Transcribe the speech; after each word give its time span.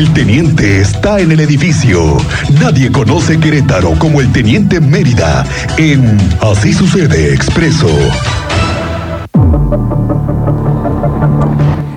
El 0.00 0.14
teniente 0.14 0.80
está 0.80 1.20
en 1.20 1.30
el 1.30 1.40
edificio. 1.40 2.16
Nadie 2.58 2.90
conoce 2.90 3.38
Querétaro 3.38 3.90
como 3.98 4.22
el 4.22 4.32
teniente 4.32 4.80
Mérida 4.80 5.44
en 5.76 6.16
Así 6.40 6.72
sucede 6.72 7.34
expreso. 7.34 7.86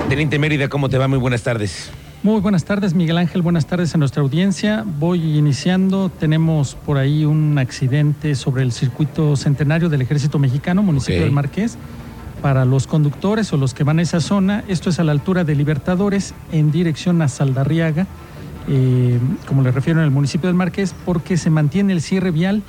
Teniente 0.09 0.37
Mérida, 0.37 0.67
¿cómo 0.67 0.89
te 0.89 0.97
va? 0.97 1.07
Muy 1.07 1.17
buenas 1.17 1.43
tardes. 1.43 1.91
Muy 2.23 2.41
buenas 2.41 2.65
tardes, 2.65 2.93
Miguel 2.93 3.17
Ángel. 3.17 3.41
Buenas 3.41 3.67
tardes 3.67 3.95
a 3.95 3.97
nuestra 3.97 4.21
audiencia. 4.21 4.83
Voy 4.99 5.37
iniciando. 5.37 6.09
Tenemos 6.09 6.75
por 6.75 6.97
ahí 6.97 7.23
un 7.23 7.57
accidente 7.57 8.35
sobre 8.35 8.63
el 8.63 8.73
circuito 8.73 9.37
centenario 9.37 9.87
del 9.87 10.01
Ejército 10.01 10.39
Mexicano, 10.39 10.83
municipio 10.83 11.21
del 11.21 11.31
Marqués. 11.31 11.77
Para 12.43 12.65
los 12.65 12.87
conductores 12.87 13.53
o 13.53 13.57
los 13.57 13.73
que 13.73 13.85
van 13.85 13.99
a 13.99 14.01
esa 14.01 14.19
zona, 14.19 14.65
esto 14.67 14.89
es 14.89 14.99
a 14.99 15.05
la 15.05 15.13
altura 15.13 15.45
de 15.45 15.55
Libertadores, 15.55 16.33
en 16.51 16.73
dirección 16.73 17.21
a 17.21 17.29
Saldarriaga, 17.29 18.05
eh, 18.67 19.17
como 19.47 19.61
le 19.61 19.71
refiero 19.71 19.99
en 20.01 20.03
el 20.05 20.11
municipio 20.11 20.47
del 20.47 20.55
Marqués, 20.57 20.93
porque 21.05 21.37
se 21.37 21.49
mantiene 21.49 21.93
el 21.93 22.01
cierre 22.01 22.31
vial. 22.31 22.61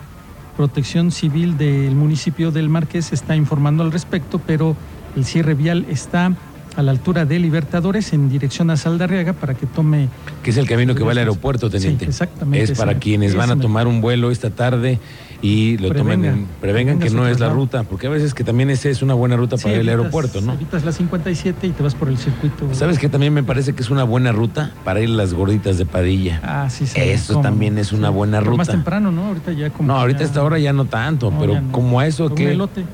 Protección 0.56 1.10
Civil 1.10 1.59
del 1.59 1.96
municipio 1.96 2.52
del 2.52 2.68
Marqués 2.68 3.12
está 3.12 3.34
informando 3.34 3.82
al 3.82 3.91
respecto, 3.91 4.41
pero 4.46 4.77
el 5.16 5.24
cierre 5.24 5.55
vial 5.55 5.87
está 5.91 6.32
a 6.77 6.82
la 6.82 6.93
altura 6.93 7.24
de 7.24 7.41
Libertadores 7.41 8.12
en 8.12 8.29
dirección 8.29 8.70
a 8.70 8.77
Saldarriaga 8.77 9.32
para 9.32 9.54
que 9.54 9.66
tome 9.66 10.09
Que 10.45 10.51
es 10.51 10.56
el 10.56 10.68
camino 10.68 10.95
que 10.95 11.02
va 11.02 11.10
al 11.10 11.18
aeropuerto, 11.18 11.68
teniente. 11.68 12.04
Sí, 12.04 12.10
exactamente, 12.10 12.73
Es 12.73 12.79
para 12.79 12.93
ese- 12.93 13.01
quienes 13.01 13.34
van 13.34 13.51
a 13.51 13.56
tomar 13.56 13.88
un 13.88 14.01
vuelo 14.01 14.30
esta 14.30 14.51
tarde 14.51 15.01
y 15.47 15.77
lo 15.77 15.89
tomen 15.89 16.21
Prevengan. 16.21 16.34
en, 16.39 16.47
prevengan 16.61 16.98
que 17.01 17.11
no 17.11 17.29
es 17.29 17.39
la 17.39 17.51
ruta, 17.51 17.83
porque 17.83 18.07
a 18.07 18.11
veces 18.11 18.33
que 18.33 18.45
también 18.45 18.71
esa 18.71 18.89
es 18.89 19.02
una 19.02 19.12
buena 19.12 19.37
ruta 19.37 19.59
Sí, 19.59 19.65
para 19.65 19.75
ir 19.75 19.80
al 19.80 19.87
evitas- 19.89 19.98
aeropuerto, 19.98 20.41
¿no? 20.41 20.52
Evitas 20.55 20.85
la 20.85 20.93
57 20.93 21.66
y 21.66 21.71
te 21.73 21.83
vas 21.83 21.95
por 21.95 22.09
el 22.09 22.16
circuito. 22.16 22.73
¿Sabes 22.73 22.98
que 22.98 23.11
también 23.11 23.35
me 23.35 23.43
parece 23.43 23.75
que 23.75 23.83
es 23.83 23.91
una 23.91 24.05
buena 24.05 24.33
ruta 24.33 24.73
para 24.85 25.01
ir 25.01 25.11
a 25.11 25.12
las 25.12 25.35
gorditas 25.35 25.77
de 25.77 25.85
Padilla? 25.85 26.41
Ah, 26.43 26.71
sí, 26.71 26.87
sí. 26.87 26.99
Eso 26.99 27.41
también 27.43 27.77
es 27.77 27.93
una 27.93 28.09
buena 28.09 28.38
Pero 28.38 28.57
Más 28.57 28.66
ruta. 28.68 28.73
temprano, 28.73 29.13
¿no? 29.13 29.27
Ahorita 29.27 29.52
ya 29.52 29.68
como. 29.68 29.87
no, 29.88 29.99
ahorita 30.01 30.21
a 30.21 30.23
ya- 30.23 30.27
esta 30.27 30.43
hora 30.43 30.59
ya 30.59 30.73
no 30.73 30.87
tanto, 30.87 31.30
no, 31.30 31.38
pero 31.38 31.61
no. 31.61 31.73
como 31.73 32.01
a 32.01 32.07
eso 32.07 32.24
Como 32.24 32.37
que... 32.37 32.46
Un 32.46 32.51
elote. 32.52 32.85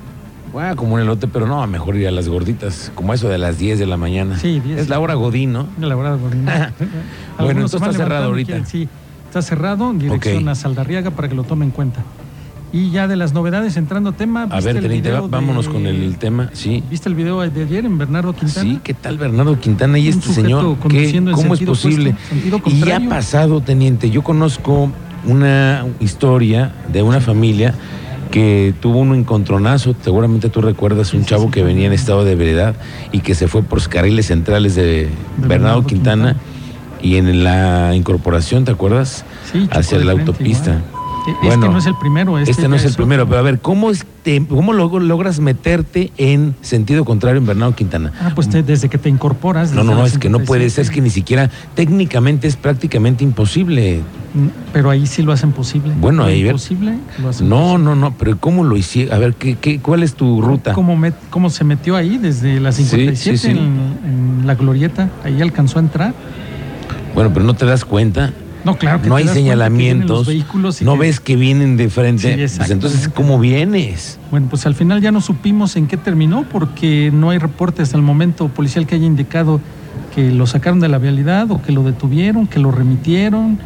Ah, 0.58 0.72
como 0.74 0.94
un 0.94 1.00
elote, 1.00 1.28
pero 1.28 1.46
no, 1.46 1.64
mejor 1.68 1.94
ir 1.94 2.08
a 2.08 2.10
las 2.10 2.28
gorditas, 2.28 2.90
como 2.96 3.12
a 3.12 3.14
eso 3.14 3.28
de 3.28 3.38
las 3.38 3.58
10 3.58 3.78
de 3.78 3.86
la 3.86 3.96
mañana. 3.96 4.36
Sí, 4.36 4.58
10. 4.58 4.80
Es 4.80 4.88
la 4.88 4.98
hora 4.98 5.14
Godín, 5.14 5.52
¿no? 5.52 5.68
La 5.78 5.94
Bueno, 5.94 6.12
Algunos 7.38 7.48
entonces 7.48 7.70
se 7.70 7.78
van 7.78 7.90
está 7.90 8.02
cerrado 8.02 8.24
ahorita. 8.24 8.46
quieren- 8.54 8.66
Sí, 8.66 8.88
está 9.28 9.42
cerrado 9.42 9.88
en 9.92 10.00
dirección 10.00 10.48
a 10.48 10.56
Saldarriaga 10.56 11.12
para 11.12 11.28
que 11.28 11.36
lo 11.36 11.44
tome 11.44 11.64
en 11.64 11.70
cuenta. 11.70 12.02
Y 12.72 12.90
ya 12.90 13.08
de 13.08 13.16
las 13.16 13.32
novedades, 13.32 13.76
entrando 13.76 14.12
tema. 14.12 14.42
A 14.44 14.56
¿viste 14.60 14.72
ver, 14.80 15.14
va- 15.14 15.26
vámonos 15.26 15.66
de- 15.66 15.72
con 15.72 15.86
el 15.86 16.16
tema, 16.18 16.50
sí. 16.52 16.84
¿Viste 16.88 17.08
el 17.08 17.16
video 17.16 17.40
de 17.40 17.62
ayer 17.64 17.84
en 17.84 17.98
Bernardo 17.98 18.32
Quintana? 18.32 18.70
Sí, 18.70 18.78
¿qué 18.84 18.94
tal 18.94 19.18
Bernardo 19.18 19.58
Quintana 19.58 19.98
y 19.98 20.06
este 20.08 20.32
señor? 20.32 20.76
¿Qué? 20.88 21.20
¿Cómo 21.32 21.54
es 21.54 21.60
posible? 21.60 22.14
opuesto, 22.52 22.86
Y 22.86 22.90
ha 22.92 23.00
pasado, 23.08 23.60
teniente. 23.60 24.10
Yo 24.10 24.22
conozco 24.22 24.90
una 25.26 25.84
historia 25.98 26.72
de 26.92 27.02
una 27.02 27.20
familia 27.20 27.74
que 28.30 28.72
tuvo 28.80 29.00
un 29.00 29.16
encontronazo. 29.16 29.96
Seguramente 30.02 30.48
tú 30.48 30.60
recuerdas 30.60 31.12
un 31.12 31.24
chavo 31.24 31.50
que 31.50 31.64
venía 31.64 31.88
en 31.88 31.92
estado 31.92 32.24
de 32.24 32.32
ebriedad 32.32 32.76
y 33.10 33.18
que 33.18 33.34
se 33.34 33.48
fue 33.48 33.62
por 33.64 33.78
los 33.80 33.88
carriles 33.88 34.26
centrales 34.26 34.76
de, 34.76 35.08
Bernardo, 35.38 35.48
Bernardo 35.48 35.86
Quintana, 35.86 36.34
Quintana. 36.34 37.00
y 37.02 37.16
en 37.16 37.42
la 37.42 37.96
incorporación, 37.96 38.64
¿te 38.64 38.70
acuerdas? 38.70 39.24
Sí, 39.50 39.68
Hacia 39.72 39.98
la 39.98 40.12
autopista. 40.12 40.70
igual. 40.70 40.99
Bueno, 41.42 41.54
este 41.54 41.68
no 41.68 41.78
es 41.78 41.86
el 41.86 41.94
primero. 41.96 42.38
Este, 42.38 42.50
Este 42.50 42.68
no 42.68 42.76
es 42.76 42.82
el 42.84 42.90
otro. 42.92 43.04
primero, 43.04 43.26
pero 43.26 43.38
a 43.38 43.42
ver, 43.42 43.60
¿cómo, 43.60 43.90
es 43.90 44.06
te- 44.22 44.44
cómo 44.46 44.72
log- 44.72 45.00
logras 45.00 45.38
meterte 45.40 46.12
en 46.16 46.54
sentido 46.62 47.04
contrario 47.04 47.38
en 47.40 47.46
Bernardo 47.46 47.74
Quintana? 47.74 48.12
Ah, 48.20 48.32
pues 48.34 48.48
te- 48.48 48.62
desde 48.62 48.88
que 48.88 48.98
te 48.98 49.08
incorporas. 49.08 49.72
No, 49.72 49.84
no, 49.84 49.94
no, 49.94 50.04
es 50.06 50.18
que 50.18 50.28
no 50.28 50.40
puede 50.40 50.70
ser, 50.70 50.82
es 50.82 50.88
57. 50.88 50.94
que 50.94 51.00
ni 51.02 51.10
siquiera 51.10 51.50
técnicamente 51.74 52.48
es 52.48 52.56
prácticamente 52.56 53.24
imposible. 53.24 54.00
Mm, 54.34 54.46
Pero 54.72 54.90
ahí 54.90 55.06
sí 55.06 55.22
lo 55.22 55.32
hacen 55.32 55.52
posible. 55.52 55.92
Bueno, 56.00 56.24
ahí 56.24 56.42
ver- 56.42 56.52
imposible 56.52 56.94
lo 57.20 57.28
hacen 57.28 57.48
No, 57.48 57.78
no, 57.78 57.94
no, 57.96 58.14
pero 58.16 58.38
¿cómo 58.38 58.64
lo 58.64 58.76
hicieron? 58.76 59.14
A 59.14 59.18
ver, 59.18 59.34
¿qué, 59.34 59.56
qué, 59.56 59.80
¿cuál 59.80 60.02
es 60.02 60.14
tu 60.14 60.40
ruta? 60.40 60.72
¿Cómo, 60.72 60.96
met- 60.96 61.14
cómo 61.30 61.50
se 61.50 61.64
metió 61.64 61.96
ahí 61.96 62.16
desde 62.18 62.60
la 62.60 62.72
Sí, 62.72 62.84
57 62.84 63.36
sí, 63.38 63.46
sí. 63.46 63.50
En, 63.50 63.58
en 64.40 64.46
la 64.46 64.54
glorieta? 64.54 65.10
Ahí 65.24 65.40
alcanzó 65.42 65.78
a 65.78 65.82
entrar. 65.82 66.14
Bueno, 67.14 67.30
pero 67.34 67.44
no 67.44 67.54
te 67.54 67.66
das 67.66 67.84
cuenta, 67.84 68.32
No, 68.64 68.76
claro 68.76 69.00
que 69.00 69.08
no 69.08 69.16
hay 69.16 69.26
señalamientos, 69.26 70.26
vehículos 70.26 70.82
no 70.82 70.94
que- 70.94 70.98
ves 71.00 71.20
que 71.20 71.36
vienen 71.36 71.76
de 71.76 71.88
frente, 71.88 72.48
Sí, 72.48 72.56
pues 72.58 72.70
entonces 72.70 73.08
¿cómo 73.08 73.38
vienes? 73.38 74.18
Bueno, 74.30 74.48
pues 74.50 74.66
al 74.66 74.74
final 74.74 75.00
ya 75.00 75.10
no 75.12 75.20
supimos 75.20 75.76
en 75.76 75.86
qué 75.86 75.96
terminó 75.96 76.44
porque 76.44 77.10
no 77.12 77.30
hay 77.30 77.38
reporte 77.38 77.80
hasta 77.82 77.96
el 77.96 78.02
momento 78.02 78.48
policial 78.48 78.86
que 78.86 78.96
haya 78.96 79.06
indicado 79.06 79.60
que 80.14 80.30
lo 80.30 80.46
sacaron 80.46 80.80
de 80.80 80.88
la 80.88 80.98
vialidad 80.98 81.50
o 81.50 81.62
que 81.62 81.72
lo 81.72 81.82
detuvieron, 81.84 82.46
que 82.46 82.58
lo 82.58 82.70
remitieron. 82.70 83.58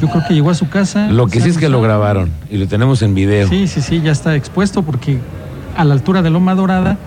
Yo 0.00 0.08
creo 0.08 0.24
que 0.26 0.34
llegó 0.34 0.50
a 0.50 0.54
su 0.54 0.68
casa. 0.68 1.08
Lo 1.08 1.26
que 1.26 1.40
sí 1.40 1.50
es 1.50 1.58
que 1.58 1.68
lo 1.68 1.80
grabaron 1.82 2.30
y 2.50 2.56
lo 2.56 2.66
tenemos 2.66 3.02
en 3.02 3.14
video. 3.14 3.48
Sí, 3.48 3.66
sí, 3.68 3.80
sí, 3.82 4.00
ya 4.00 4.12
está 4.12 4.34
expuesto 4.36 4.82
porque 4.82 5.18
a 5.76 5.84
la 5.84 5.94
altura 5.94 6.22
de 6.22 6.30
Loma 6.30 6.54
Dorada 6.54 6.98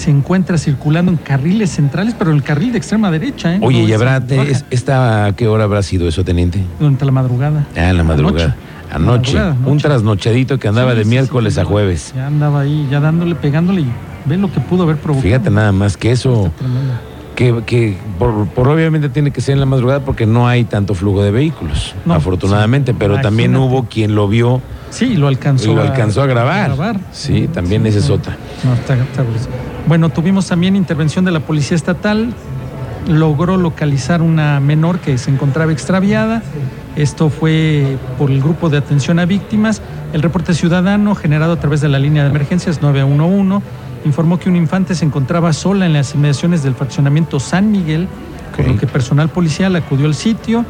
se 0.00 0.10
encuentra 0.10 0.56
circulando 0.58 1.12
en 1.12 1.18
carriles 1.18 1.70
centrales, 1.70 2.14
pero 2.18 2.30
en 2.30 2.36
el 2.38 2.42
carril 2.42 2.72
de 2.72 2.78
extrema 2.78 3.10
derecha. 3.10 3.54
¿eh? 3.54 3.58
Oye, 3.62 3.82
No 3.82 3.88
¿y 3.88 3.92
habrá, 3.92 4.16
es- 4.46 4.64
esta, 4.70 5.26
¿a 5.26 5.32
qué 5.36 5.46
hora 5.46 5.64
habrá 5.64 5.82
sido 5.82 6.08
eso, 6.08 6.24
teniente? 6.24 6.62
durante 6.78 7.04
la 7.04 7.12
madrugada. 7.12 7.66
Ah, 7.76 7.90
en 7.90 7.96
la 7.98 8.04
madrugada. 8.04 8.56
Anoche. 8.92 9.34
Madrugada, 9.38 9.70
Un 9.70 9.78
trasnochadito 9.78 10.58
que 10.58 10.66
andaba 10.68 10.92
Sí, 10.92 10.98
de 10.98 11.04
sí, 11.04 11.10
miércoles 11.10 11.54
sí, 11.54 11.60
a 11.60 11.64
jueves. 11.64 12.12
Ya 12.16 12.26
andaba 12.26 12.60
ahí, 12.62 12.88
ya 12.90 12.98
dándole, 12.98 13.34
pegándole 13.36 13.82
y 13.82 13.86
ve 14.24 14.36
lo 14.36 14.50
que 14.50 14.58
pudo 14.60 14.82
haber 14.84 14.96
provocado. 14.96 15.22
Fíjate 15.22 15.50
nada 15.50 15.70
más 15.70 15.96
que 15.96 16.10
eso, 16.10 16.50
que, 17.36 17.62
que 17.66 17.96
por, 18.18 18.48
por 18.48 18.68
obviamente 18.68 19.08
tiene 19.10 19.30
que 19.30 19.40
ser 19.40 19.52
en 19.54 19.60
la 19.60 19.66
madrugada 19.66 20.00
porque 20.00 20.26
no 20.26 20.48
hay 20.48 20.64
tanto 20.64 20.94
flujo 20.94 21.22
de 21.22 21.30
vehículos, 21.30 21.94
No, 22.04 22.14
afortunadamente, 22.14 22.92
pero 22.94 23.20
también 23.20 23.54
hubo 23.56 23.84
quien 23.84 24.14
lo 24.14 24.26
vio 24.28 24.60
Sí, 24.90 25.14
lo 25.14 25.28
alcanzó, 25.28 25.70
y 25.70 25.74
lo 25.76 25.82
alcanzó 25.82 26.22
a 26.22 26.26
grabar. 26.26 26.98
Sí, 27.12 27.48
también 27.52 27.86
esa 27.86 27.98
es 28.00 28.10
otra. 28.10 28.36
No, 28.64 28.72
está- 28.74 28.94
está. 28.96 29.22
Bueno, 29.86 30.08
tuvimos 30.10 30.46
también 30.46 30.76
intervención 30.76 31.24
de 31.24 31.30
la 31.30 31.40
Policía 31.40 31.76
Estatal. 31.76 32.32
Logró 33.08 33.56
localizar 33.56 34.22
una 34.22 34.60
menor 34.60 35.00
que 35.00 35.18
se 35.18 35.30
encontraba 35.30 35.72
extraviada. 35.72 36.42
Esto 36.96 37.30
fue 37.30 37.96
por 38.18 38.30
el 38.30 38.40
grupo 38.40 38.68
de 38.68 38.78
atención 38.78 39.18
a 39.18 39.24
víctimas. 39.26 39.82
El 40.12 40.22
reporte 40.22 40.54
ciudadano 40.54 41.14
generado 41.14 41.52
a 41.52 41.56
través 41.60 41.80
de 41.80 41.88
la 41.88 41.98
línea 41.98 42.24
de 42.24 42.30
emergencias 42.30 42.82
911 42.82 43.64
informó 44.04 44.38
que 44.38 44.48
un 44.48 44.56
infante 44.56 44.94
se 44.94 45.04
encontraba 45.04 45.52
sola 45.52 45.86
en 45.86 45.92
las 45.92 46.14
inmediaciones 46.14 46.62
del 46.62 46.74
fraccionamiento 46.74 47.38
San 47.38 47.70
Miguel, 47.70 48.08
por 48.56 48.64
Ok. 48.64 48.72
lo 48.72 48.78
que 48.78 48.86
personal 48.86 49.28
policial 49.28 49.76
acudió 49.76 50.06
al 50.06 50.14
sitio. 50.14 50.64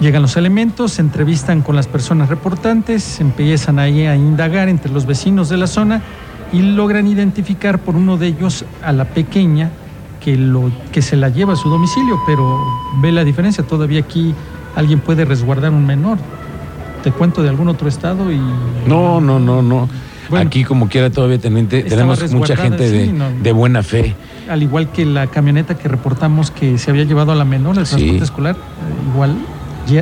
Llegan 0.00 0.22
los 0.22 0.36
elementos, 0.36 0.92
se 0.92 1.02
entrevistan 1.02 1.62
con 1.62 1.74
las 1.74 1.88
personas 1.88 2.28
reportantes, 2.28 3.18
empiezan 3.20 3.78
ahí 3.78 4.06
a 4.06 4.14
indagar 4.14 4.68
entre 4.68 4.92
los 4.92 5.06
vecinos 5.06 5.48
de 5.48 5.56
la 5.56 5.66
zona 5.66 6.02
y 6.52 6.62
logran 6.62 7.06
identificar 7.06 7.78
por 7.78 7.96
uno 7.96 8.16
de 8.16 8.28
ellos 8.28 8.64
a 8.82 8.92
la 8.92 9.04
pequeña 9.04 9.70
que, 10.20 10.36
lo, 10.36 10.70
que 10.92 11.02
se 11.02 11.16
la 11.16 11.28
lleva 11.28 11.52
a 11.52 11.56
su 11.56 11.68
domicilio, 11.68 12.18
pero 12.26 12.64
ve 13.00 13.12
la 13.12 13.24
diferencia, 13.24 13.64
todavía 13.64 14.00
aquí 14.00 14.34
alguien 14.76 15.00
puede 15.00 15.24
resguardar 15.24 15.72
un 15.72 15.86
menor. 15.86 16.18
Te 17.02 17.12
cuento 17.12 17.42
de 17.42 17.48
algún 17.48 17.68
otro 17.68 17.88
estado 17.88 18.32
y... 18.32 18.40
No, 18.86 19.20
no, 19.20 19.38
no, 19.38 19.62
no. 19.62 19.88
Bueno. 20.28 20.46
Aquí 20.46 20.64
como 20.64 20.88
quiera 20.88 21.08
todavía 21.10 21.38
teniente, 21.38 21.78
Estaba 21.78 22.14
tenemos 22.16 22.32
mucha 22.34 22.56
gente 22.56 22.90
de, 22.90 23.06
sí, 23.06 23.12
no. 23.12 23.30
de 23.30 23.52
buena 23.52 23.82
fe. 23.82 24.14
Al 24.50 24.62
igual 24.62 24.90
que 24.90 25.06
la 25.06 25.26
camioneta 25.28 25.78
que 25.78 25.88
reportamos 25.88 26.50
que 26.50 26.76
se 26.76 26.90
había 26.90 27.04
llevado 27.04 27.32
a 27.32 27.34
la 27.34 27.44
menor, 27.46 27.78
el 27.78 27.86
Sí. 27.86 27.96
transporte 27.96 28.24
escolar, 28.24 28.56
eh, 28.56 29.10
igual 29.14 29.36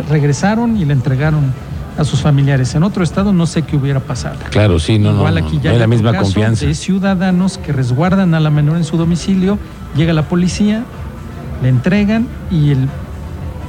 regresaron 0.08 0.76
y 0.76 0.84
le 0.84 0.92
entregaron 0.94 1.52
a 1.98 2.04
sus 2.04 2.20
familiares. 2.20 2.74
En 2.74 2.82
otro 2.82 3.02
estado 3.02 3.32
no 3.32 3.46
sé 3.46 3.62
qué 3.62 3.76
hubiera 3.76 4.00
pasado. 4.00 4.36
Claro, 4.50 4.78
sí, 4.78 4.98
no, 4.98 5.12
no, 5.12 5.18
Igual 5.18 5.34
no, 5.40 5.46
aquí 5.46 5.56
no 5.56 5.62
ya 5.62 5.70
hay 5.70 5.76
hay 5.76 5.80
la 5.80 5.86
misma 5.86 6.12
caso 6.12 6.24
confianza. 6.24 6.66
de 6.66 6.74
ciudadanos 6.74 7.58
que 7.58 7.72
resguardan 7.72 8.34
a 8.34 8.40
la 8.40 8.50
menor 8.50 8.76
en 8.76 8.84
su 8.84 8.96
domicilio, 8.96 9.58
llega 9.96 10.12
la 10.12 10.22
policía, 10.28 10.84
le 11.62 11.68
entregan 11.68 12.26
y 12.50 12.70
el, 12.70 12.88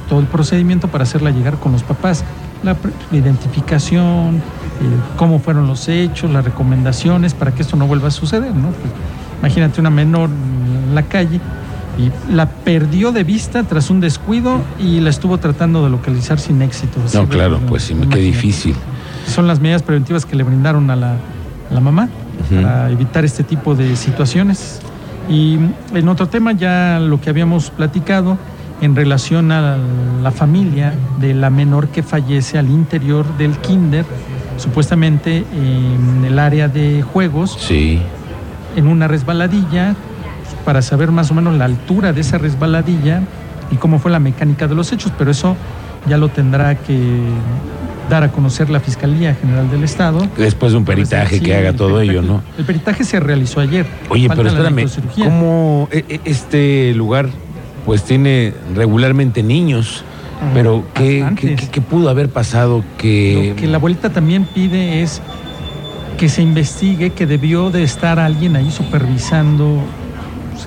todo 0.08 0.20
el 0.20 0.26
procedimiento 0.26 0.88
para 0.88 1.04
hacerla 1.04 1.30
llegar 1.30 1.56
con 1.58 1.72
los 1.72 1.82
papás. 1.82 2.24
La, 2.62 2.76
la 3.10 3.16
identificación, 3.16 4.36
eh, 4.36 4.40
cómo 5.16 5.38
fueron 5.38 5.66
los 5.66 5.88
hechos, 5.88 6.30
las 6.30 6.44
recomendaciones 6.44 7.34
para 7.34 7.52
que 7.52 7.62
esto 7.62 7.76
no 7.76 7.86
vuelva 7.86 8.08
a 8.08 8.10
suceder, 8.10 8.54
¿no? 8.54 8.68
Pues, 8.68 8.92
imagínate 9.40 9.80
una 9.80 9.90
menor 9.90 10.28
en 10.28 10.94
la 10.94 11.02
calle 11.04 11.40
y 11.98 12.12
la 12.32 12.48
perdió 12.48 13.10
de 13.12 13.24
vista 13.24 13.64
tras 13.64 13.90
un 13.90 14.00
descuido 14.00 14.60
y 14.78 15.00
la 15.00 15.10
estuvo 15.10 15.38
tratando 15.38 15.82
de 15.84 15.90
localizar 15.90 16.38
sin 16.38 16.62
éxito. 16.62 17.00
No, 17.12 17.28
claro, 17.28 17.58
pues 17.68 17.82
sí, 17.82 17.96
qué 18.10 18.18
difícil. 18.20 18.76
son 19.26 19.46
las 19.46 19.60
medidas 19.60 19.82
preventivas 19.82 20.24
que 20.24 20.36
le 20.36 20.44
brindaron 20.44 20.90
a 20.90 20.96
la, 20.96 21.12
a 21.12 21.74
la 21.74 21.80
mamá 21.80 22.08
para 22.54 22.90
evitar 22.90 23.24
este 23.24 23.42
tipo 23.42 23.74
de 23.74 23.96
situaciones. 23.96 24.80
Y 25.28 25.58
en 25.92 26.08
otro 26.08 26.28
tema, 26.28 26.52
ya 26.52 27.00
lo 27.00 27.20
que 27.20 27.28
habíamos 27.30 27.70
platicado 27.70 28.38
en 28.80 28.94
relación 28.94 29.50
a 29.50 29.76
la 30.22 30.30
familia 30.30 30.94
de 31.20 31.34
la 31.34 31.50
menor 31.50 31.88
que 31.88 32.02
fallece 32.04 32.58
al 32.58 32.70
interior 32.70 33.26
del 33.36 33.56
kinder, 33.58 34.06
supuestamente 34.56 35.44
en 35.52 36.24
el 36.24 36.38
área 36.38 36.68
de 36.68 37.02
juegos, 37.02 37.56
Sí, 37.60 37.98
en 38.76 38.86
una 38.86 39.08
resbaladilla, 39.08 39.96
para 40.64 40.82
saber 40.82 41.10
más 41.10 41.30
o 41.30 41.34
menos 41.34 41.56
la 41.56 41.64
altura 41.64 42.12
de 42.12 42.20
esa 42.20 42.38
resbaladilla, 42.38 43.22
y 43.70 43.76
cómo 43.76 43.98
fue 43.98 44.10
la 44.10 44.18
mecánica 44.18 44.66
de 44.66 44.74
los 44.74 44.92
hechos, 44.92 45.12
pero 45.18 45.30
eso 45.30 45.56
ya 46.08 46.16
lo 46.16 46.28
tendrá 46.28 46.74
que 46.76 46.96
dar 48.08 48.22
a 48.22 48.32
conocer 48.32 48.70
la 48.70 48.80
Fiscalía 48.80 49.34
General 49.34 49.70
del 49.70 49.84
Estado. 49.84 50.26
Después 50.38 50.72
de 50.72 50.78
un 50.78 50.84
peritaje 50.86 51.40
que 51.40 51.54
haga 51.54 51.74
todo 51.74 52.00
ello, 52.00 52.22
¿no? 52.22 52.42
El 52.56 52.64
peritaje 52.64 53.04
se 53.04 53.20
realizó 53.20 53.60
ayer. 53.60 53.86
Oye, 54.08 54.28
pero 54.34 54.48
espérame. 54.48 54.86
¿cómo 55.22 55.88
e- 55.92 56.04
e- 56.08 56.20
este 56.24 56.94
lugar 56.94 57.28
pues 57.84 58.04
tiene 58.04 58.54
regularmente 58.74 59.42
niños? 59.42 60.04
Pero 60.54 60.84
¿qué, 60.94 61.26
qué- 61.36 61.56
qué- 61.56 61.68
qué 61.68 61.80
pudo 61.82 62.08
haber 62.08 62.30
pasado 62.30 62.84
que... 62.96 63.50
Lo 63.50 63.56
que 63.60 63.66
la 63.66 63.76
abuelita 63.76 64.08
también 64.10 64.44
pide 64.44 65.02
es 65.02 65.20
que 66.16 66.28
se 66.28 66.40
investigue 66.42 67.10
que 67.10 67.26
debió 67.26 67.70
de 67.70 67.82
estar 67.82 68.18
alguien 68.20 68.54
ahí 68.56 68.70
supervisando 68.70 69.78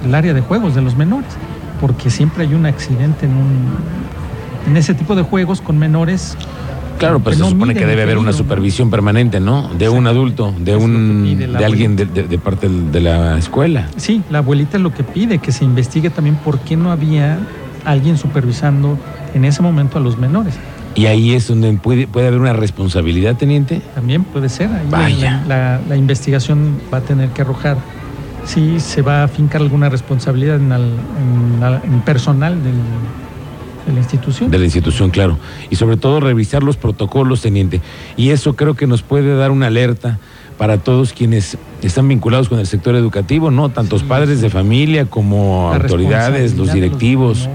el 0.04 0.16
área 0.16 0.34
de 0.34 0.42
juegos 0.42 0.76
de 0.76 0.82
los 0.82 0.96
menores, 0.96 1.30
porque 1.80 2.10
siempre 2.10 2.44
hay 2.44 2.54
un 2.54 2.66
accidente 2.66 3.26
en 3.26 3.32
un 3.34 3.68
en 4.68 4.78
ese 4.78 4.94
tipo 4.94 5.16
de 5.16 5.24
juegos 5.24 5.60
con 5.62 5.78
menores. 5.80 6.38
Claro, 7.00 7.18
pero 7.20 7.32
que 7.32 7.38
se 7.38 7.42
no 7.42 7.50
supone 7.50 7.74
que 7.74 7.86
debe 7.88 8.04
haber 8.04 8.20
una 8.20 8.32
supervisión 8.32 8.92
permanente, 8.92 9.40
¿no? 9.40 9.70
De 9.70 9.90
un 9.90 10.06
adulto, 10.06 10.54
de 10.60 10.76
un 10.76 11.36
de 11.58 11.66
alguien 11.66 11.96
de, 11.96 12.06
de- 12.06 12.24
de 12.28 12.38
parte 12.38 12.70
de 12.70 13.00
la 13.02 13.40
escuela. 13.40 13.88
Sí, 13.98 14.22
la 14.30 14.38
abuelita 14.40 14.78
es 14.78 14.84
lo 14.84 14.94
que 14.94 15.04
pide, 15.04 15.40
que 15.40 15.52
se 15.52 15.66
investigue 15.66 16.12
también 16.12 16.36
por 16.36 16.60
qué 16.60 16.78
no 16.78 16.92
había 16.92 17.40
alguien 17.86 18.20
supervisando 18.20 19.00
en 19.34 19.46
ese 19.46 19.64
momento 19.64 19.98
a 19.98 20.02
los 20.02 20.20
menores. 20.20 20.54
Y 20.94 21.08
ahí 21.08 21.34
es 21.34 21.48
donde 21.48 21.74
puede, 21.74 22.06
puede 22.06 22.28
haber 22.28 22.40
una 22.40 22.54
responsabilidad, 22.54 23.36
teniente. 23.36 23.82
También 23.96 24.24
puede 24.24 24.50
ser. 24.50 24.70
Ahí 24.72 24.86
Vaya. 24.88 25.42
La, 25.48 25.78
la- 25.78 25.82
la 25.90 25.96
investigación 25.96 26.80
va 26.94 27.00
a 27.00 27.02
tener 27.02 27.30
que 27.30 27.42
arrojar 27.42 27.78
si 28.46 28.80
se 28.80 29.02
va 29.02 29.24
a 29.24 29.28
fincar 29.28 29.62
alguna 29.62 29.90
responsabilidad 29.90 30.56
en, 30.58 30.72
al- 30.72 31.82
en 31.84 32.02
personal 32.02 32.62
del- 32.64 32.74
de 33.86 33.94
la 33.94 34.00
institución. 34.00 34.52
De 34.52 34.60
la 34.60 34.66
institución, 34.66 35.10
claro. 35.10 35.40
Y 35.72 35.76
sobre 35.76 35.98
todo 35.98 36.20
revisar 36.20 36.62
los 36.62 36.78
protocolos, 36.78 37.42
teniente. 37.42 37.82
Y 38.16 38.30
eso 38.30 38.56
creo 38.56 38.76
que 38.76 38.86
nos 38.86 39.02
puede 39.02 39.36
dar 39.36 39.50
una 39.52 39.68
alerta 39.68 40.20
para 40.62 40.78
todos 40.78 41.12
quienes 41.12 41.58
están 41.82 42.08
vinculados 42.08 42.48
con 42.48 42.60
el 42.60 42.68
sector 42.68 42.94
educativo, 42.94 43.50
¿no? 43.50 43.70
Tantos 43.70 44.02
Sí, 44.02 44.06
padres 44.08 44.42
de 44.42 44.52
familia 44.52 45.08
como 45.08 45.72
La 45.72 45.78
autoridades, 45.78 46.56
los 46.56 46.72
directivos, 46.72 47.50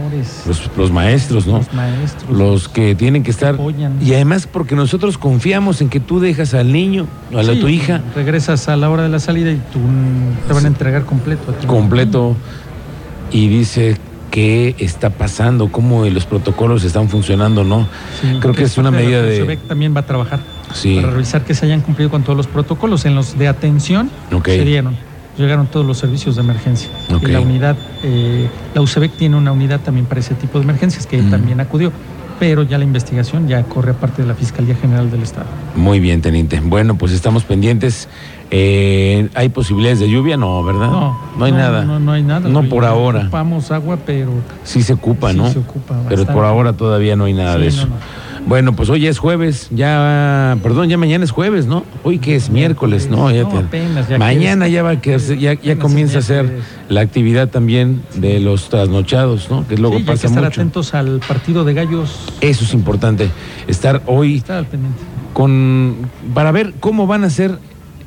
los, 0.44 0.68
los 0.76 0.90
maestros, 0.90 1.46
¿no? 1.46 1.58
los 1.58 1.72
maestros. 1.72 2.36
Los 2.36 2.68
que 2.68 2.96
tienen 2.96 3.22
que 3.22 3.30
estar... 3.30 3.54
apoyan. 3.54 3.96
Y 4.04 4.12
además 4.12 4.48
porque 4.48 4.74
nosotros 4.74 5.18
confiamos 5.18 5.80
en 5.82 5.88
que 5.88 6.00
tú 6.00 6.18
dejas 6.18 6.52
al 6.54 6.72
niño, 6.72 7.06
a 7.30 7.44
la, 7.44 7.52
Sí, 7.52 7.60
tu 7.60 7.68
hija, 7.68 8.02
Regresas 8.16 8.68
a 8.68 8.74
la 8.74 8.90
hora 8.90 9.04
de 9.04 9.08
la 9.08 9.20
salida 9.20 9.52
y 9.52 9.60
tú 9.72 9.78
te 10.48 10.52
van 10.52 10.64
a 10.64 10.66
entregar 10.66 11.04
completo. 11.04 11.52
a 11.52 11.54
ti. 11.54 11.68
completo, 11.68 12.34
y 13.30 13.46
dice 13.46 13.98
qué 14.32 14.74
está 14.80 15.10
pasando, 15.10 15.70
cómo 15.70 16.04
los 16.06 16.26
protocolos 16.26 16.82
están 16.82 17.08
funcionando, 17.08 17.62
¿no? 17.62 17.86
Sí, 18.20 18.38
Creo 18.40 18.52
que 18.52 18.64
es 18.64 18.76
una 18.78 18.90
medida 18.90 19.22
de... 19.22 19.56
También 19.68 19.94
va 19.94 20.00
a 20.00 20.06
trabajar 20.06 20.55
Sí, 20.72 20.96
para 20.96 21.12
revisar 21.12 21.42
que 21.44 21.54
se 21.54 21.66
hayan 21.66 21.80
cumplido 21.80 22.10
con 22.10 22.22
todos 22.22 22.36
los 22.36 22.46
protocolos. 22.46 23.04
En 23.04 23.14
los 23.14 23.38
de 23.38 23.48
atención 23.48 24.10
se 24.44 24.64
dieron, 24.64 24.96
llegaron 25.38 25.66
todos 25.66 25.86
los 25.86 25.98
servicios 25.98 26.36
de 26.36 26.42
emergencia. 26.42 26.88
Y 27.22 27.26
la 27.26 27.40
unidad, 27.40 27.76
eh, 28.02 28.48
la 28.74 28.80
UCEBEC 28.82 29.12
tiene 29.16 29.36
una 29.36 29.52
unidad 29.52 29.80
también 29.80 30.06
para 30.06 30.20
ese 30.20 30.34
tipo 30.34 30.58
de 30.58 30.64
emergencias 30.64 31.06
que 31.06 31.18
Mm. 31.22 31.30
también 31.30 31.60
acudió. 31.60 31.92
Pero 32.38 32.64
ya 32.64 32.76
la 32.76 32.84
investigación 32.84 33.48
ya 33.48 33.62
corre 33.62 33.92
a 33.92 33.94
parte 33.94 34.20
de 34.20 34.28
la 34.28 34.34
Fiscalía 34.34 34.74
General 34.76 35.10
del 35.10 35.22
Estado. 35.22 35.46
muy 35.74 36.00
bien, 36.00 36.20
teniente. 36.20 36.60
Bueno, 36.62 36.96
pues 36.98 37.12
estamos 37.12 37.44
pendientes. 37.44 38.08
Eh, 38.50 39.30
¿Hay 39.34 39.48
posibilidades 39.48 40.00
de 40.00 40.10
lluvia? 40.10 40.36
No, 40.36 40.62
¿verdad? 40.62 40.90
hay 41.40 41.52
nada. 41.52 41.84
No, 41.86 41.98
no 41.98 42.12
hay 42.12 42.22
nada. 42.22 42.46
No 42.48 42.62
por 42.64 42.84
ahora. 42.84 43.20
Ocupamos 43.22 43.70
agua, 43.70 43.98
pero 44.04 44.32
Sí 44.64 44.82
se 44.82 44.92
ocupa, 44.92 45.32
sí 45.32 45.38
¿no? 45.38 45.50
se 45.50 45.58
ocupa 45.60 45.96
Pero 46.10 46.26
por 46.26 46.44
ahora 46.44 46.74
todavía 46.74 47.16
no 47.16 47.24
hay 47.24 47.32
nada 47.32 47.54
Sí, 47.54 47.58
de 47.60 47.64
no, 47.64 47.68
eso. 47.70 47.86
no. 47.86 47.94
Bueno, 48.46 48.76
pues 48.76 48.88
hoy 48.90 49.08
es 49.08 49.18
jueves, 49.18 49.66
ya, 49.72 50.56
perdón, 50.62 50.88
ya 50.88 50.96
mañana 50.96 51.24
es 51.24 51.32
jueves, 51.32 51.66
¿no? 51.66 51.82
Hoy 52.04 52.20
que 52.20 52.36
es 52.36 52.48
miércoles, 52.48 53.08
¿no? 53.10 53.28
Ya 53.32 53.42
No, 53.42 53.48
te- 53.48 53.58
apenas, 53.58 54.08
ya 54.08 54.18
mañana 54.18 54.68
ya 54.68 54.84
va 54.84 54.90
a 54.90 55.00
quedarse, 55.00 55.36
ya, 55.36 55.54
ya 55.54 55.76
comienza 55.80 56.18
a 56.18 56.22
ser 56.22 56.60
la 56.88 57.00
actividad 57.00 57.48
también 57.48 58.02
de 58.14 58.38
los 58.38 58.68
trasnochados, 58.68 59.50
¿no? 59.50 59.66
Que 59.66 59.76
luego 59.76 59.96
Sí, 59.96 60.02
hay 60.02 60.04
que 60.04 60.12
pasa 60.12 60.26
estar 60.28 60.44
mucho. 60.44 60.60
atentos 60.60 60.94
al 60.94 61.18
partido 61.26 61.64
de 61.64 61.74
gallos. 61.74 62.20
Eso 62.40 62.62
es 62.64 62.72
importante, 62.72 63.30
estar 63.66 64.02
hoy 64.06 64.36
Estar 64.36 64.58
al 64.58 64.66
pendiente. 64.66 65.00
con 65.32 65.96
para 66.32 66.52
ver 66.52 66.74
cómo 66.78 67.08
van 67.08 67.24
a 67.24 67.30
ser 67.30 67.58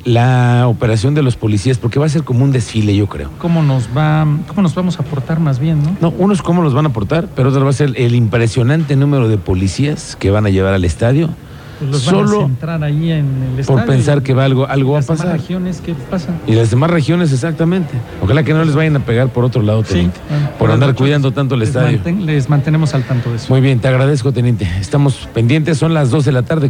la 0.04 0.66
operación 0.66 1.14
de 1.14 1.22
los 1.22 1.36
policías, 1.36 1.78
porque 1.78 1.98
va 1.98 2.06
a 2.06 2.08
ser 2.08 2.22
como 2.24 2.44
un 2.44 2.52
desfile, 2.52 2.94
yo 2.96 3.06
creo. 3.06 3.30
¿Cómo 3.38 3.62
nos 3.62 3.88
va, 3.96 4.26
cómo 4.48 4.62
nos 4.62 4.74
vamos 4.74 4.98
a 4.98 5.02
portar 5.02 5.40
más 5.40 5.58
bien, 5.58 5.82
no? 5.82 5.96
No, 6.00 6.08
unos 6.18 6.42
cómo 6.42 6.62
los 6.62 6.72
van 6.74 6.86
a 6.86 6.88
aportar, 6.88 7.28
pero 7.36 7.50
otro 7.50 7.64
va 7.64 7.70
a 7.70 7.74
ser 7.74 7.92
el 7.96 8.14
impresionante 8.14 8.96
número 8.96 9.28
de 9.28 9.36
policías 9.38 10.16
que 10.16 10.30
van 10.30 10.46
a 10.46 10.50
llevar 10.50 10.74
al 10.74 10.84
estadio. 10.84 11.28
Pues 11.78 11.92
los 11.92 12.04
van 12.04 12.14
a 12.14 12.18
Solo 12.28 12.40
centrar 12.42 12.84
ahí 12.84 13.10
en 13.10 13.24
el 13.56 13.64
por 13.64 13.78
estadio. 13.78 13.86
pensar 13.86 14.22
que 14.22 14.34
va 14.34 14.44
algo, 14.44 14.66
algo 14.68 14.92
va 14.92 14.98
a 14.98 15.00
Las 15.00 15.06
demás 15.06 15.20
pasar. 15.22 15.40
regiones, 15.40 15.80
¿qué 15.80 15.94
pasa? 16.10 16.28
Y 16.46 16.52
las 16.52 16.68
demás 16.68 16.90
regiones, 16.90 17.32
exactamente. 17.32 17.94
Ojalá 18.22 18.42
que 18.42 18.52
no 18.52 18.62
les 18.66 18.74
vayan 18.74 18.96
a 18.96 19.00
pegar 19.00 19.28
por 19.28 19.46
otro 19.46 19.62
lado, 19.62 19.82
teniente. 19.82 20.20
bueno, 20.28 20.50
por 20.58 20.68
las 20.68 20.74
andar 20.74 20.94
cuidando 20.94 21.32
tanto 21.32 21.54
el 21.54 21.60
les 21.60 21.70
estadio. 21.70 21.98
manten- 21.98 22.26
les 22.26 22.50
mantenemos 22.50 22.92
al 22.92 23.04
tanto 23.04 23.30
de 23.30 23.36
eso. 23.36 23.46
Muy 23.48 23.62
bien, 23.62 23.78
te 23.78 23.88
agradezco, 23.88 24.30
teniente. 24.30 24.68
Estamos 24.78 25.26
pendientes, 25.32 25.78
son 25.78 25.94
las 25.94 26.10
2 26.10 26.26
de 26.26 26.32
la 26.32 26.42
tarde. 26.42 26.60
con 26.60 26.68